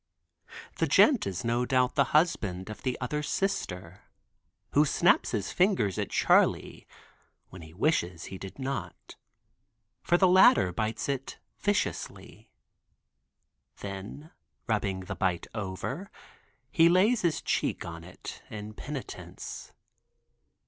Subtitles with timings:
[0.77, 4.01] The gent is no doubt the husband of the other sister,
[4.71, 6.87] who snaps his fingers at Charley,
[7.49, 9.15] when he wishes he did not,
[10.01, 12.49] for the latter bites it viciously;
[13.81, 14.31] then
[14.65, 16.09] rubbing the bite over,
[16.71, 19.71] he lays his cheek on it, in penitence.